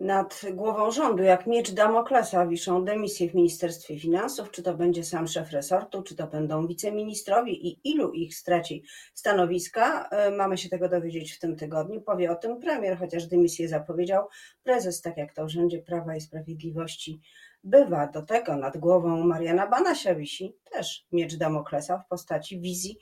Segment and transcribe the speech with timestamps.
[0.00, 5.28] nad głową rządu, jak miecz Damoklesa wiszą dymisje w Ministerstwie Finansów, czy to będzie sam
[5.28, 8.82] szef resortu, czy to będą wiceministrowie i ilu ich straci
[9.14, 10.08] stanowiska.
[10.08, 12.00] E, mamy się tego dowiedzieć w tym tygodniu.
[12.00, 14.28] Powie o tym premier, chociaż dymisję zapowiedział
[14.62, 17.20] prezes, tak jak to Urzędzie Prawa i Sprawiedliwości
[17.64, 18.06] bywa.
[18.06, 22.98] Do tego nad głową Mariana Banasia wisi też miecz Damoklesa w postaci wizji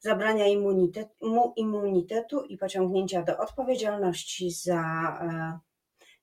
[0.00, 4.80] zabrania immunitetu, immunitetu i pociągnięcia do odpowiedzialności za
[5.22, 5.58] e,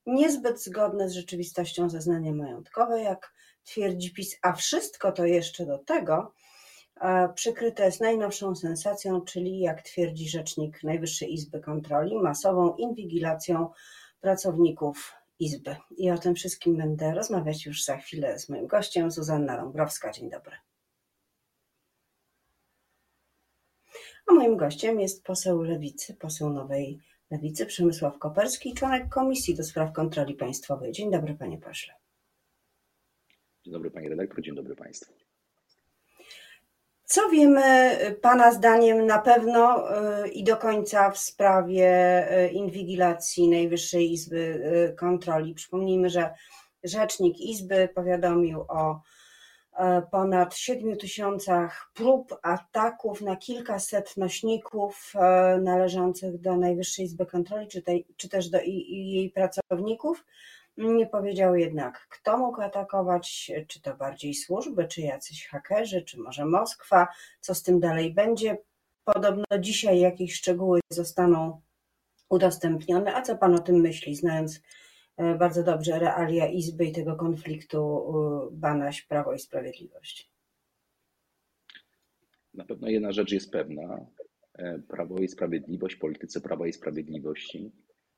[0.06, 6.34] niezbyt zgodne z rzeczywistością zeznania majątkowe, jak twierdzi PiS, a wszystko to jeszcze do tego
[7.00, 13.70] e, przykryte jest najnowszą sensacją, czyli jak twierdzi rzecznik Najwyższej Izby Kontroli, masową inwigilacją
[14.20, 15.76] pracowników Izby.
[15.96, 20.10] I o tym wszystkim będę rozmawiać już za chwilę z moim gościem, Zuzanna Dąbrowska.
[20.10, 20.56] Dzień dobry.
[24.26, 27.00] A moim gościem jest poseł Lewicy, poseł Nowej
[27.30, 30.92] Lewicy Przemysław Koperski, członek Komisji do Spraw Kontroli Państwowej.
[30.92, 31.94] Dzień dobry, panie pośle.
[33.64, 35.12] Dzień dobry, panie redaktor, dzień dobry państwu.
[37.04, 39.88] Co wiemy Pana zdaniem na pewno
[40.24, 41.88] y, i do końca w sprawie
[42.46, 44.36] y, inwigilacji Najwyższej Izby
[44.92, 45.54] y, Kontroli?
[45.54, 46.34] Przypomnijmy, że
[46.84, 49.00] rzecznik Izby powiadomił o
[50.10, 57.82] ponad 7 tysiącach prób ataków na kilkaset nośników e, należących do Najwyższej Izby Kontroli, czy,
[57.82, 60.24] tej, czy też do jej pracowników.
[60.76, 66.44] Nie powiedział jednak, kto mógł atakować, czy to bardziej służby, czy jacyś hakerzy, czy może
[66.44, 67.08] Moskwa,
[67.40, 68.58] co z tym dalej będzie.
[69.04, 71.60] Podobno dzisiaj jakieś szczegóły zostaną
[72.28, 73.14] udostępnione.
[73.14, 74.83] A co pan o tym myśli, znając E,
[75.18, 78.04] bardzo dobrze realia Izby i tego konfliktu
[78.52, 80.34] Banaś, Prawo i Sprawiedliwość.
[82.54, 84.06] Na pewno jedna rzecz jest pewna.
[84.58, 87.72] E, Prawo i Sprawiedliwość, politycy Prawa i Sprawiedliwości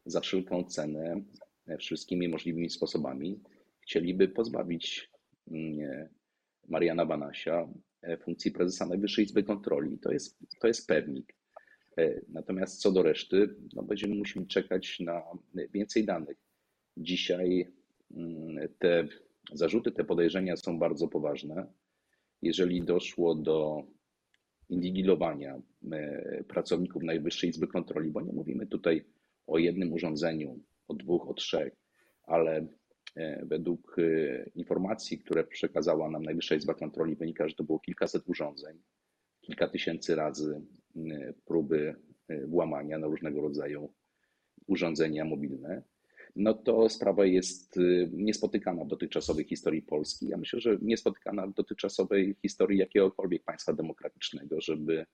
[0.06, 1.22] za wszelką cenę,
[1.66, 3.40] e, wszystkimi możliwymi sposobami
[3.80, 5.10] chcieliby pozbawić
[5.50, 6.08] mm,
[6.68, 7.68] Mariana Banasia
[8.24, 9.98] funkcji prezesa Najwyższej Izby Kontroli.
[9.98, 11.34] To jest, to jest pewnik.
[12.28, 15.22] Natomiast co do reszty, no będziemy musieli czekać na
[15.72, 16.45] więcej danych.
[16.96, 17.72] Dzisiaj
[18.14, 19.08] mm, te
[19.52, 21.66] zarzuty, te podejrzenia są bardzo poważne.
[22.42, 23.82] Jeżeli doszło do
[24.68, 25.62] inwigilowania
[25.92, 29.04] e, pracowników Najwyższej Izby Kontroli, bo nie mówimy tutaj
[29.46, 31.76] o jednym urządzeniu, o dwóch, o trzech,
[32.22, 32.66] ale
[33.16, 34.02] e, według e,
[34.54, 38.82] informacji, które przekazała nam Najwyższa Izba Kontroli, wynika, że to było kilkaset urządzeń,
[39.40, 40.60] kilka tysięcy razy
[41.44, 41.94] próby
[42.46, 43.92] włamania na różnego rodzaju
[44.66, 45.82] urządzenia mobilne
[46.36, 50.28] no to sprawa jest y, niespotykana w dotychczasowej historii Polski.
[50.28, 55.06] Ja myślę, że niespotykana w dotychczasowej historii jakiegokolwiek państwa demokratycznego, żeby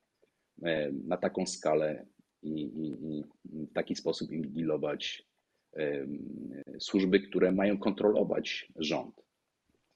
[0.63, 2.07] e, na taką skalę
[2.43, 5.27] i, i, i w taki sposób inwigilować
[6.79, 9.23] służby, które mają kontrolować rząd.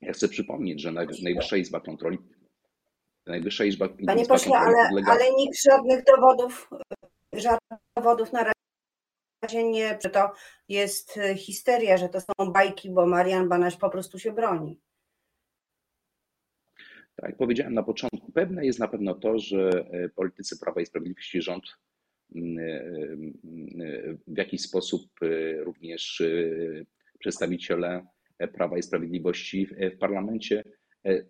[0.00, 0.92] Ja chcę przypomnieć, że
[1.22, 2.18] Najwyższa Izba Kontroli.
[3.26, 5.12] Najwyższa Izba, Panie Izba pośle, ale, podlega...
[5.12, 6.70] ale nikt żadnych dowodów,
[7.32, 8.44] żadnych dowodów na
[9.46, 10.32] razie nie, że to
[10.68, 14.80] jest e, histeria, że to są bajki, bo Marian Banaś po prostu się broni.
[17.16, 20.86] Tak jak powiedziałem na początku, pewne jest na pewno to, że e, politycy Prawa i
[20.86, 22.38] Sprawiedliwości, rząd e,
[24.26, 25.02] w jakiś sposób
[25.58, 26.22] również
[27.18, 28.06] przedstawiciele
[28.52, 30.64] Prawa i Sprawiedliwości w parlamencie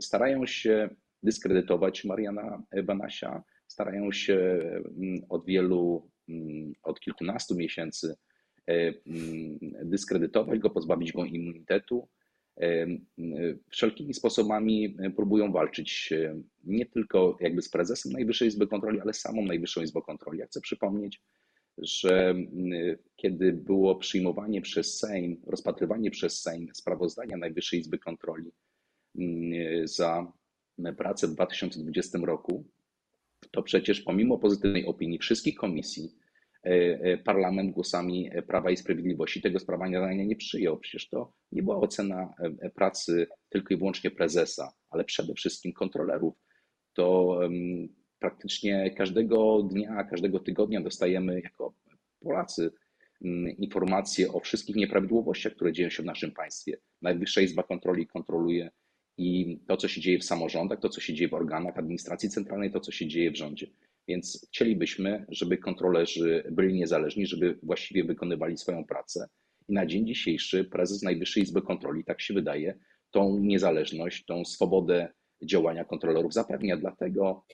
[0.01, 0.89] starają się
[1.23, 6.11] dyskredytować Mariana Banasia, starają się mm, od wielu
[6.83, 8.15] od kilkunastu miesięcy
[8.67, 12.09] e, mm, dyskredytować go, pozbawić go immunitetu.
[12.57, 13.09] E, mm,
[13.71, 16.13] wszelkimi sposobami próbują walczyć
[16.65, 20.39] nie tylko jakby z prezesem Najwyższej Izby Kontroli, ale samą Najwyższą Izbą Kontroli.
[20.39, 21.23] Ja chcę przypomnieć,
[21.79, 22.35] że
[23.17, 28.53] kiedy było przyjmowanie przez Sejm, rozpatrywanie przez Sejm sprawozdania Najwyższej Izby Kontroli
[29.85, 30.33] za
[30.97, 32.65] pracę w 2020 roku,
[33.51, 36.13] to przecież pomimo pozytywnej opinii wszystkich komisji,
[36.65, 40.79] e, e, parlament głosami Prawa i Sprawiedliwości tego sprawozdania nie przyjął.
[40.79, 46.35] Przecież to nie była ocena e, pracy tylko i wyłącznie prezesa, ale przede wszystkim kontrolerów.
[46.93, 47.41] To
[48.19, 51.75] praktycznie każdego dnia, każdego tygodnia dostajemy jako
[52.21, 52.71] Polacy
[53.59, 56.77] informacje o wszystkich nieprawidłowościach, które dzieją się w naszym państwie.
[57.03, 58.71] Najwyższa Izba Kontroli kontroluje
[59.19, 62.73] i to, co się dzieje w samorządach, to, co się dzieje w organach administracji centralnej,
[62.73, 63.67] to, co się dzieje w rządzie.
[64.09, 69.29] Więc chcielibyśmy, żeby kontrolerzy byli niezależni, żeby właściwie wykonywali swoją pracę.
[69.69, 72.79] I na dzień dzisiejszy prezes Najwyższej Izby Kontroli, tak się wydaje,
[73.11, 75.09] tą niezależność, tą swobodę
[75.43, 76.77] działania kontrolerów zapewnia.
[76.77, 77.45] Dlatego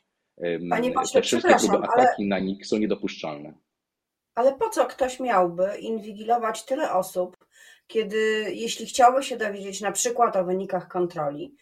[0.70, 2.28] Panie pośle, te wszystkie próby ataki ale...
[2.28, 3.54] na nich są niedopuszczalne.
[4.34, 7.36] Ale po co ktoś miałby inwigilować tyle osób,
[7.92, 11.56] kiedy jeśli chciałby się dowiedzieć na przykład o wynikach kontroli,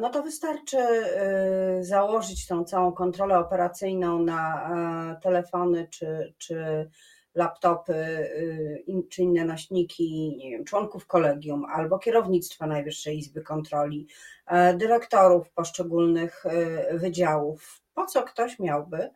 [0.00, 4.70] no to wystarczy y, założyć tą całą kontrolę operacyjną na
[5.16, 6.90] e, telefony czy, czy
[7.34, 14.08] laptopy y, czy inne nośniki nie wiem, członków kolegium albo kierownictwa Najwyższej Izby Kontroli,
[14.46, 17.82] e, dyrektorów poszczególnych y, wydziałów.
[17.94, 19.10] Po co ktoś miałby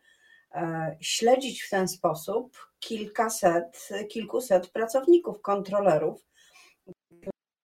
[0.55, 6.30] e, śledzić w ten sposób kilkaset, kilkuset pracowników, kontrolerów,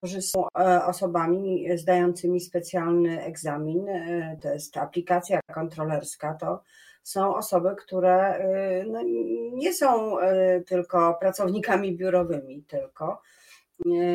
[0.07, 6.63] którzy są e, osobami zdającymi specjalny egzamin, e, to jest aplikacja kontrolerska, to
[7.03, 9.03] są osoby, które e, no,
[9.53, 10.17] nie są
[10.67, 13.23] tylko pracownikami biurowymi, tylko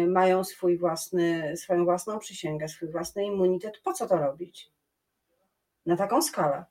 [0.08, 3.82] mają swój własny, swoją własną przysięgę, swój własny immunitet.
[3.84, 4.72] Po co to robić?
[5.86, 6.66] Na taką skalę.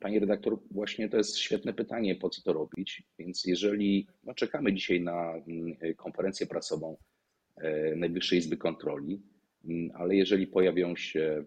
[0.00, 3.02] Pani redaktor, właśnie to jest świetne pytanie, po co to robić.
[3.18, 6.96] Więc jeżeli no czekamy dzisiaj na mm, konferencję prasową
[7.56, 9.22] e, Najwyższej Izby Kontroli,
[9.94, 11.44] ale jeżeli pojawią się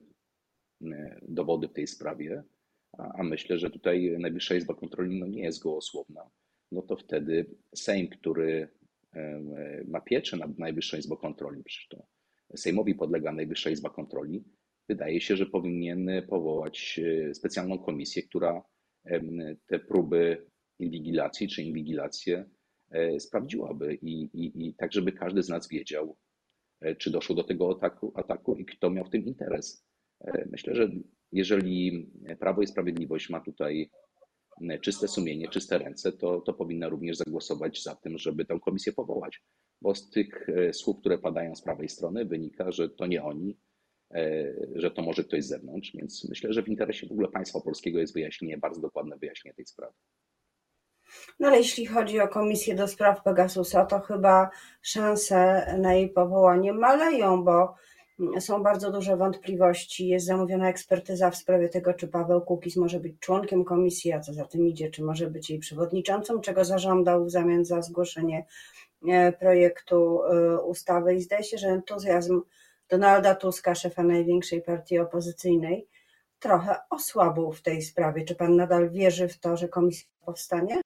[1.22, 2.44] dowody w tej sprawie,
[2.98, 6.30] a, a myślę, że tutaj Najwyższa Izba Kontroli no nie jest gołosłowna,
[6.72, 7.46] no to wtedy
[7.76, 8.68] Sejm, który
[9.86, 12.06] ma pieczę nad Najwyższą Izbą Kontroli, przecież to
[12.56, 14.44] Sejmowi podlega Najwyższa Izba Kontroli,
[14.90, 18.64] wydaje się, że powinien powołać e, specjalną komisję, która
[19.68, 20.46] te próby
[20.80, 22.46] inwigilacji czy inwigilację
[22.92, 26.18] e, sprawdziłaby i, i, i tak, żeby każdy z nas wiedział,
[26.82, 29.86] e, czy doszło do tego ataku, ataku i kto miał w tym interes.
[30.52, 30.92] Myślę, że
[31.32, 33.90] jeżeli Prawo i Sprawiedliwość ma tutaj
[34.82, 39.44] czyste sumienie, czyste ręce, to, to powinna również zagłosować za tym, żeby tę komisję powołać.
[39.82, 43.58] Bo z tych słów, które padają z prawej strony, wynika, że to nie oni,
[44.76, 48.00] że to może ktoś z zewnątrz, więc myślę, że w interesie w ogóle państwa polskiego
[48.00, 49.94] jest wyjaśnienie, bardzo dokładne wyjaśnienie tej sprawy.
[51.40, 54.50] No ale jeśli chodzi o Komisję do Spraw Pegasusa, to chyba
[54.82, 57.76] szanse na jej powołanie maleją, bo
[58.40, 60.08] są bardzo duże wątpliwości.
[60.08, 64.34] Jest zamówiona ekspertyza w sprawie tego, czy Paweł Kukiz może być członkiem komisji, a co
[64.34, 68.46] za tym idzie, czy może być jej przewodniczącym, czego zażądał w zamian za zgłoszenie
[69.08, 71.16] e, projektu e, ustawy.
[71.16, 72.42] I zdaje się, że entuzjazm
[72.94, 75.88] Donalda Tuska, szefa największej partii opozycyjnej,
[76.40, 78.26] trochę osłabł w tej sprawie.
[78.26, 80.82] Czy pan nadal wierzy w to, że komisja powstanie?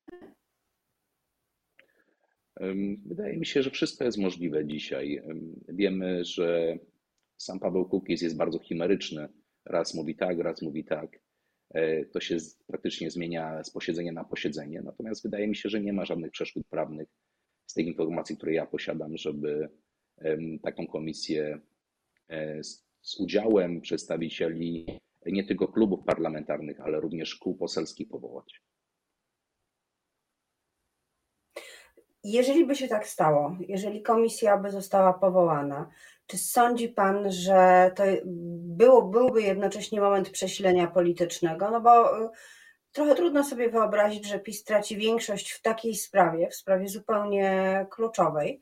[3.06, 5.22] Wydaje mi się, że wszystko jest możliwe dzisiaj.
[5.68, 6.78] Wiemy, że
[7.38, 9.28] sam Paweł Kukiz jest bardzo chimeryczny.
[9.66, 11.20] Raz mówi tak, raz mówi tak.
[11.70, 12.38] E, to się
[12.68, 14.82] praktycznie zmienia z posiedzenia na posiedzenie.
[14.82, 17.08] Natomiast wydaje mi się, że nie ma żadnych przeszkód prawnych
[17.66, 19.70] z tej informacji, które ja posiadam, żeby
[20.64, 21.60] taką komisję
[22.30, 22.64] E,
[23.02, 28.62] z udziałem przedstawicieli nie tylko klubów parlamentarnych, ale również kół poselskich powołać.
[32.24, 35.90] Jeżeli by się tak stało, jeżeli komisja by została powołana,
[36.26, 41.72] czy sądzi Pan, że to było, byłby jednocześnie moment przesilenia politycznego?
[41.72, 42.30] No bo y,
[42.92, 48.62] trochę trudno sobie wyobrazić, że PiS traci większość w takiej sprawie, w sprawie zupełnie kluczowej,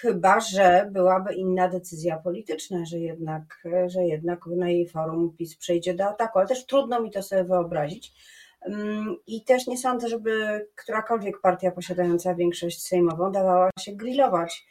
[0.00, 5.94] Chyba, że byłaby inna decyzja polityczna, że jednak, że jednak na jej forum PiS przejdzie
[5.94, 8.12] do ataku, ale też trudno mi to sobie wyobrazić.
[8.60, 14.66] Mm, I też nie sądzę, żeby którakolwiek partia posiadająca większość sejmową dawała się grillować.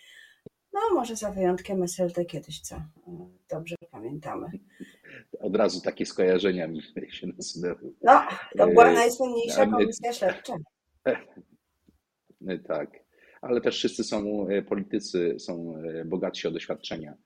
[0.73, 2.75] No, może za wyjątkiem SLD kiedyś, co
[3.49, 4.47] dobrze pamiętamy.
[5.39, 6.81] Od razu takie skojarzenia mi
[7.11, 7.93] się nasunęły.
[8.01, 8.21] No,
[8.57, 10.53] to była najsłynniejsza komisja śledcza.
[12.67, 12.89] Tak
[13.41, 17.17] ale też wszyscy są e, politycy, są e, bogatsi o doświadczenia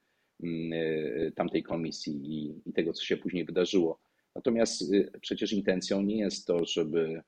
[0.44, 4.00] mm, e, tamtej komisji i, i tego, co się później wydarzyło.
[4.36, 4.84] Natomiast
[5.22, 7.22] przecież intencją nie jest to, żeby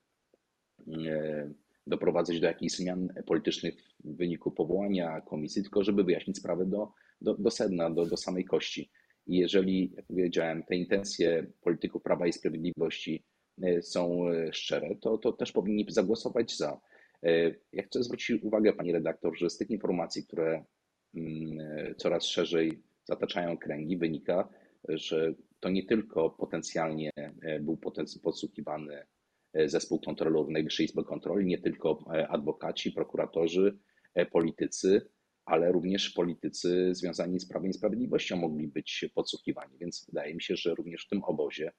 [1.86, 3.74] doprowadzać do jakichś zmian politycznych
[4.04, 8.44] w wyniku powołania komisji, tylko żeby wyjaśnić sprawę do, do, do sedna, do, do samej
[8.44, 8.90] kości.
[9.26, 13.24] I jeżeli, jak powiedziałem, te intencje polityków Prawa i Sprawiedliwości
[13.80, 14.20] są
[14.52, 16.80] szczere, to, to też powinni zagłosować za.
[17.26, 20.64] E, ja chcę zwrócić uwagę, pani redaktor, że z tych informacji, które
[21.14, 24.48] mm, coraz szerzej zataczają kręgi, wynika,
[24.88, 27.78] że to nie tylko potencjalnie e, był
[28.22, 29.06] podsłuchiwany
[29.52, 33.78] e, zespół kontrolowy Najwyższej Izby Kontroli, nie tylko adwokaci, prokuratorzy,
[34.30, 35.08] politycy,
[35.44, 39.78] ale również politycy związani z Prawem i Sprawiedliwością mogli być podsłuchiwani.
[39.78, 41.72] Więc wydaje mi się, że również w tym obozie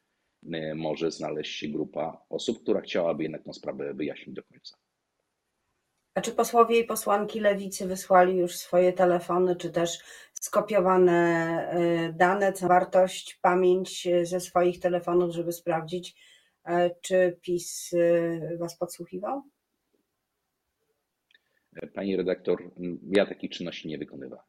[0.75, 4.77] może znaleźć się grupa osób, która chciałaby jednak tę sprawę wyjaśnić do końca.
[6.17, 9.99] A czy posłowie i posłanki lewicy wysłali już swoje telefony, czy też
[10.33, 11.73] skopiowane
[12.09, 16.15] y, dane, wartość, pamięć y, ze swoich telefonów, żeby sprawdzić,
[16.69, 16.71] y,
[17.01, 17.95] czy PiS
[18.59, 19.43] was podsłuchiwał?
[21.93, 22.71] Pani redaktor,
[23.09, 24.45] ja takich czynności nie wykonywałem.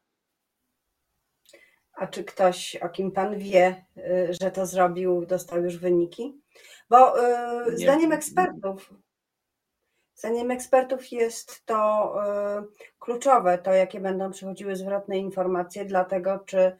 [1.93, 3.85] A czy ktoś, o kim pan wie,
[4.41, 6.41] że to zrobił, dostał już wyniki?
[6.89, 7.77] Bo y, Nie.
[7.77, 8.93] zdaniem ekspertów,
[10.19, 12.13] zdaniem ekspertów jest to
[12.59, 16.77] y, kluczowe, to jakie będą przychodziły zwrotne informacje, dlatego czy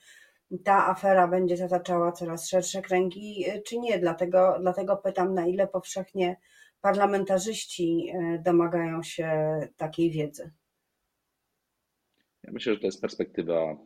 [0.63, 4.00] ta afera będzie zataczała coraz szersze kręgi, y, czy nie.
[4.00, 6.38] Dlatego, dlatego pytam, na ile powszechnie
[6.81, 10.51] parlamentarzyści y, domagają się takiej wiedzy.
[12.43, 13.77] Ja myślę, że to jest perspektywa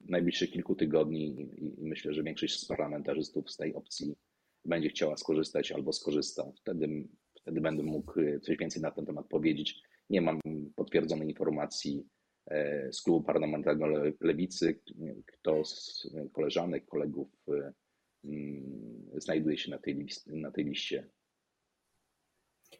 [0.00, 4.14] najbliższych kilku tygodni i, i myślę, że większość z parlamentarzystów z tej opcji
[4.64, 6.52] będzie chciała skorzystać albo skorzysta.
[6.56, 7.08] Wtedy,
[7.48, 8.12] wtedy będę mógł
[8.42, 9.82] coś więcej na ten temat powiedzieć.
[10.10, 10.40] Nie mam
[10.76, 12.06] potwierdzonej informacji
[12.46, 14.80] e, z klubu parlamentarnego Le- Lewicy,
[15.26, 17.72] kto z koleżanek, kolegów e,
[18.24, 21.08] mm, znajduje się na tej, list, na tej liście.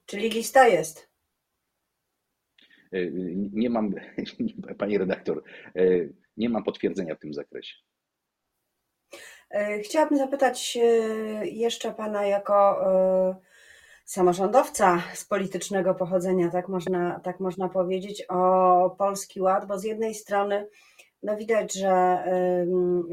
[0.07, 1.09] Czyli lista jest.
[2.93, 3.11] E,
[3.53, 3.95] Nie mam,
[4.79, 5.43] pani redaktor,
[5.77, 5.83] e,
[6.37, 7.75] nie mam potwierdzenia w tym zakresie.
[9.51, 12.87] E, Chciałabym zapytać e, jeszcze pana jako
[13.33, 13.48] e,
[14.09, 20.15] samorządowca z politycznego pochodzenia, tak można, tak można powiedzieć, o Polski Ład, bo z jednej
[20.15, 20.69] strony
[21.23, 22.25] no widać, że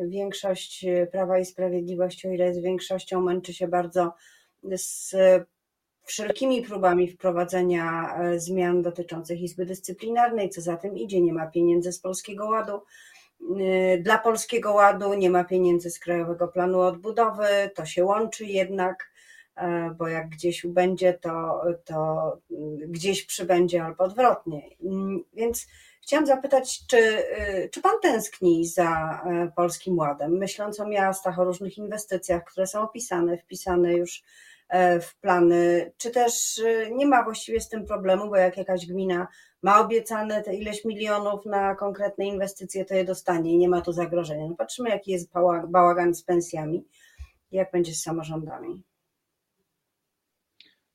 [0.07, 4.13] większość Prawa i Sprawiedliwości, o ile jest większością, męczy się bardzo
[4.75, 5.15] z
[6.03, 11.91] wszelkimi próbami wprowadzenia e, zmian dotyczących Izby Dyscyplinarnej, co za tym idzie, nie ma pieniędzy
[11.91, 12.81] z Polskiego Ładu.
[13.41, 19.03] Y, Dla Polskiego Ładu nie ma pieniędzy z Krajowego Planu Odbudowy, to się łączy jednak,
[19.03, 19.14] e,
[19.97, 22.31] bo jak gdzieś ubędzie, to, to
[22.87, 24.69] gdzieś przybędzie albo odwrotnie.
[24.83, 25.67] Mm, Więc
[26.05, 31.43] chciałam zapytać, czy, y, czy Pan tęskni za e, Polskim Ładem, myśląc o miastach, o
[31.43, 34.23] różnych inwestycjach, które są opisane, wpisane już
[34.69, 38.85] e, w plany, czy też y, nie ma właściwie z tym problemu, bo jak jakaś
[38.87, 39.27] gmina
[39.61, 43.91] ma obiecane te ileś milionów na konkretne inwestycje, to je dostanie i nie ma tu
[43.91, 44.47] zagrożenia.
[44.47, 46.85] No patrzymy, jaki jest bała- bałagan z pensjami,
[47.51, 48.83] jak będzie z samorządami.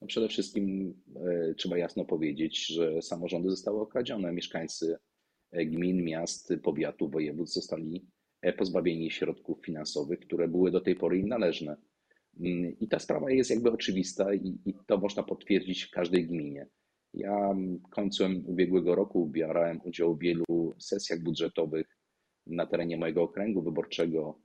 [0.00, 4.33] No przede wszystkim e, trzeba jasno powiedzieć, że samorządy zostały okradzione.
[4.33, 4.97] Mieszkańcy
[5.52, 8.07] e, gmin, miast, powiatów, województw zostali
[8.42, 11.76] e, pozbawieni środków finansowych, które były do tej pory im należne.
[12.40, 16.66] Mm, I ta sprawa jest jakby oczywista i, i to można potwierdzić w każdej gminie.
[17.14, 21.87] Ja mm, końcem ubiegłego roku brałem udział w wielu sesjach budżetowych
[22.47, 24.40] na terenie mojego okręgu wyborczego.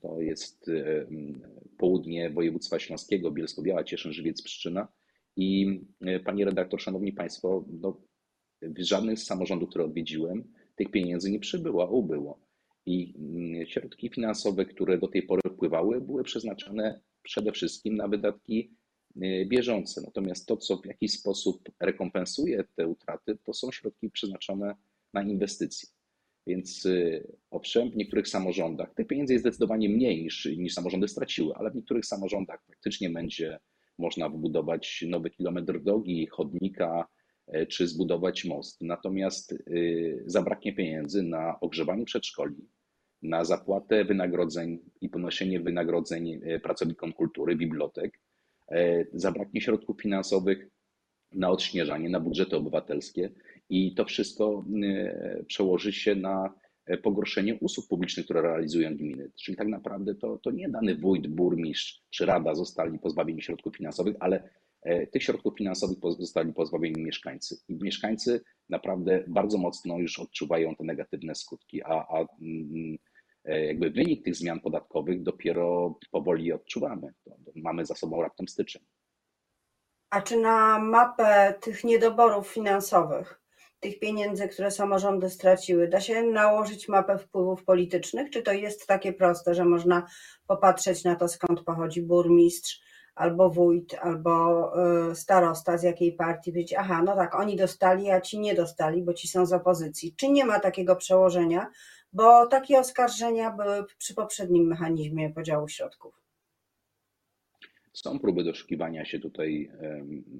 [0.00, 1.42] To jest mm,
[1.84, 4.88] południe województwa śląskiego, Bielsko-Biała, Cieszyn, Żywiec, Pszczyna.
[5.36, 8.00] I e, pani redaktor, szanowni państwo, no,
[8.62, 12.40] w żadnym z samorządów, które odwiedziłem, tych pieniędzy nie przybyło, ubyło.
[12.86, 18.76] I mm, środki finansowe, które do tej pory wpływały, były przeznaczone przede wszystkim na wydatki
[19.22, 20.02] e, bieżące.
[20.04, 24.74] Natomiast to, co w jakiś sposób rekompensuje te utraty, to są środki przeznaczone
[25.12, 25.88] na inwestycje.
[26.46, 31.54] Więc y, owszem, w niektórych samorządach tych pieniędzy jest zdecydowanie mniej niż, niż samorządy straciły,
[31.54, 33.58] ale w niektórych samorządach faktycznie będzie
[33.98, 37.08] można wybudować nowy kilometr drogi, chodnika
[37.46, 38.80] e, czy zbudować most.
[38.80, 42.68] Natomiast y, zabraknie pieniędzy na ogrzewanie przedszkoli,
[43.22, 48.20] na zapłatę wynagrodzeń i ponoszenie wynagrodzeń e, pracownikom kultury, bibliotek.
[48.70, 50.68] E, Zabraknie środków finansowych
[51.32, 53.30] na odśnieżanie, na budżety obywatelskie
[53.68, 56.54] i to wszystko y, przełoży się na
[56.86, 59.30] e, pogorszenie usług publicznych, które realizują gminy.
[59.44, 64.16] Czyli tak naprawdę to, to nie dany wójt, burmistrz czy rada zostali pozbawieni środków finansowych,
[64.20, 64.48] ale
[64.82, 67.56] e, tych środków finansowych zostali pozbawieni mieszkańcy.
[67.68, 72.98] I mieszkańcy naprawdę bardzo mocno już odczuwają te negatywne skutki, a, a mm,
[73.44, 77.12] e, jakby wynik tych zmian podatkowych dopiero powoli odczuwamy.
[77.54, 78.82] Mamy za sobą raptem styczeń.
[80.10, 83.43] A czy na mapę tych niedoborów finansowych,
[83.84, 88.30] tych pieniędzy, które samorządy straciły, da się nałożyć mapę wpływów politycznych?
[88.30, 90.06] Czy to jest takie proste, że można
[90.46, 92.80] popatrzeć na to, skąd pochodzi burmistrz,
[93.14, 94.72] albo wójt, albo
[95.10, 99.02] y, starosta z jakiej partii, powiedzieć, aha, no tak, oni dostali, a ci nie dostali,
[99.02, 100.14] bo ci są z opozycji.
[100.16, 101.70] Czy nie ma takiego przełożenia?
[102.12, 106.20] Bo takie oskarżenia były przy poprzednim mechanizmie podziału środków.
[107.92, 109.70] Są próby doszukiwania się tutaj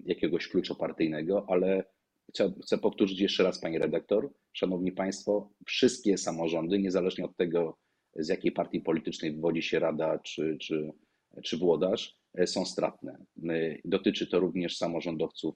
[0.05, 1.85] jakiegoś klucza partyjnego, ale
[2.33, 7.79] chcę, powtórzyć jeszcze raz, pani redaktor, szanowni państwo, wszystkie samorządy, niezależnie od tego,
[8.17, 10.91] z jakiej partii politycznej wywodzi się rada czy, czy,
[11.45, 13.25] czy włodarz, e, są stratne.
[13.37, 15.55] My- Dotyczy to również samorządowców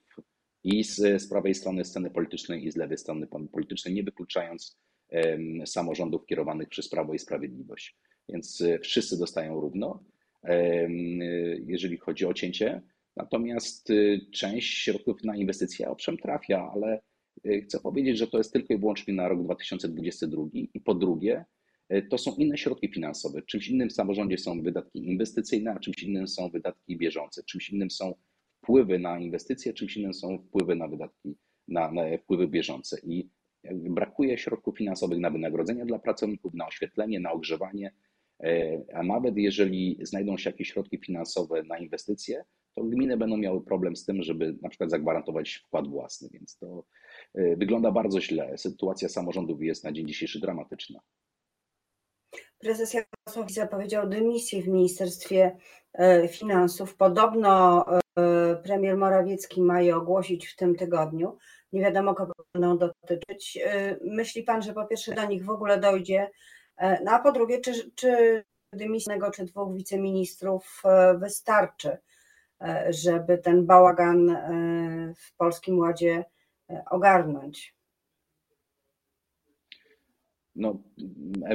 [0.65, 5.67] i z, z prawej strony sceny politycznej, i z lewej strony politycznej, nie wykluczając em,
[5.67, 7.97] samorządów kierowanych przez Prawo i Sprawiedliwość.
[8.29, 10.05] Więc e, wszyscy dostają równo
[10.43, 10.91] em,
[11.67, 12.83] jeżeli chodzi o cięcie.
[13.19, 17.01] Natomiast y, część środków na inwestycje owszem trafia, ale
[17.47, 21.45] y, chcę powiedzieć, że to jest tylko i wyłącznie na rok 2022 i po drugie,
[21.93, 23.43] y, to są inne środki finansowe.
[23.43, 27.43] Czymś innym w samorządzie są wydatki inwestycyjne, a czymś innym są wydatki bieżące.
[27.43, 28.15] Czymś innym są
[28.63, 31.37] wpływy na inwestycje, czymś innym są wpływy na wydatki,
[31.69, 33.01] na, na wpływy bieżące.
[33.05, 33.29] I
[33.75, 37.93] brakuje środków finansowych na wynagrodzenia dla pracowników, na oświetlenie, na ogrzewanie,
[38.41, 42.45] e, a nawet jeżeli znajdą się jakieś środki finansowe na inwestycje,
[42.79, 46.85] to gminy będą miały problem z tym, żeby na przykład zagwarantować wkład własny, więc to
[47.35, 48.59] e, wygląda bardzo źle.
[48.59, 51.01] Sytuacja samorządów jest na dzień dzisiejszy dramatyczna.
[52.59, 55.57] Prezes Jarosław zapowiedział dymisję w Ministerstwie
[55.93, 56.97] e, Finansów.
[56.97, 57.85] Podobno
[58.63, 61.39] premier Morawiecki ma je ogłosić w tym tygodniu.
[61.73, 63.59] Nie wiadomo, kogo będą dotyczyć.
[64.05, 66.31] Myśli pan, że po pierwsze do nich w ogóle dojdzie,
[66.81, 70.83] no a po drugie, czy, czy dymisji czy dwóch wiceministrów
[71.19, 71.99] wystarczy?
[72.63, 76.25] E, żeby ten bałagan e, w Polskim Ładzie
[76.71, 77.75] e, ogarnąć.
[80.55, 80.83] No,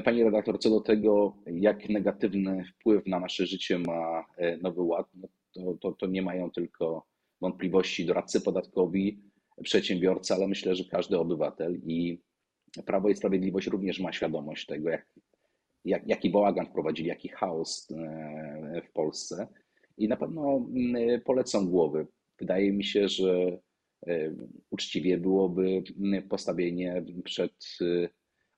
[0.05, 4.25] pani redaktor, co do tego, jak negatywny wpływ na nasze życie ma
[4.61, 7.05] Nowy Ład, no to, to, to nie mają tylko
[7.41, 9.21] wątpliwości doradcy podatkowi,
[9.63, 12.21] przedsiębiorcy, ale myślę, że każdy obywatel i
[12.85, 15.05] Prawo i Sprawiedliwość również ma świadomość tego, jak,
[15.85, 17.87] jak, jaki bałagan wprowadzili, jaki chaos
[18.89, 19.47] w Polsce
[19.97, 22.07] i na pewno mm, polecą głowy.
[22.39, 23.59] Wydaje mi się, że
[24.07, 24.35] e,
[24.69, 28.09] uczciwie byłoby mm, postawienie przed e,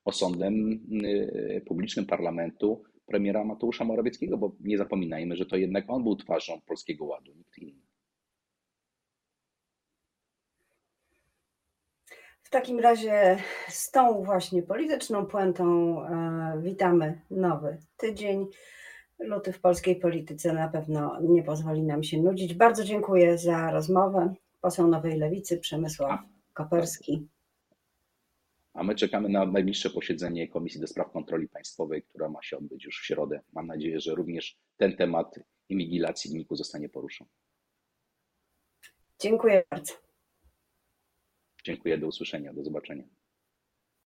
[0.05, 6.15] osądem e, publicznym parlamentu premiera Mateusza Morawieckiego, bo nie zapominajmy, że to jednak on był
[6.15, 7.85] twarzą Polskiego Ładu, nikt inny.
[12.41, 13.37] W takim razie
[13.67, 15.95] z tą właśnie polityczną puentą
[16.61, 18.47] witamy nowy tydzień.
[19.19, 22.53] Luty w polskiej polityce na pewno nie pozwoli nam się nudzić.
[22.53, 24.34] Bardzo dziękuję za rozmowę.
[24.62, 26.19] Poseł Nowej Lewicy Przemysław
[26.53, 27.27] Koperski.
[28.74, 32.85] A my czekamy na najbliższe posiedzenie Komisji do Spraw Kontroli Państwowej, która ma się odbyć
[32.85, 33.42] już w środę.
[33.53, 35.39] Mam nadzieję, że również ten temat
[35.70, 37.29] inwigilacji w NIK-u zostanie poruszony.
[39.20, 39.94] Dziękuję bardzo.
[41.63, 43.03] Dziękuję, do usłyszenia, do zobaczenia.